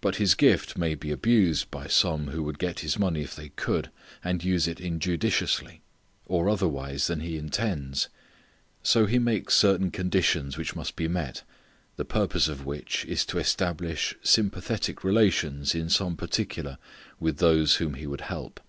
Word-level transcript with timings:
But 0.00 0.18
his 0.22 0.36
gift 0.36 0.78
may 0.78 0.94
be 0.94 1.10
abused 1.10 1.68
by 1.72 1.88
some 1.88 2.28
who 2.28 2.44
would 2.44 2.60
get 2.60 2.78
his 2.86 2.96
money 2.96 3.22
if 3.22 3.34
they 3.34 3.48
could, 3.48 3.90
and 4.22 4.44
use 4.44 4.68
it 4.68 4.78
injudiciously, 4.78 5.82
or 6.26 6.48
otherwise 6.48 7.08
than 7.08 7.18
he 7.18 7.36
intends. 7.36 8.08
So 8.84 9.06
he 9.06 9.18
makes 9.18 9.54
certain 9.56 9.90
conditions 9.90 10.56
which 10.56 10.76
must 10.76 10.94
be 10.94 11.08
met, 11.08 11.42
the 11.96 12.04
purpose 12.04 12.46
of 12.46 12.64
which 12.64 13.04
is 13.06 13.26
to 13.26 13.38
establish 13.40 14.14
sympathetic 14.22 15.02
relations 15.02 15.74
in 15.74 15.88
some 15.88 16.16
particular 16.16 16.78
with 17.18 17.38
those 17.38 17.78
whom 17.78 17.94
he 17.94 18.06
would 18.06 18.20
help. 18.20 18.60